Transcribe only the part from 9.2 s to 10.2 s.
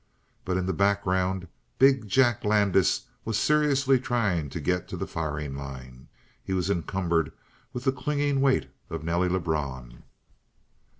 Lebrun.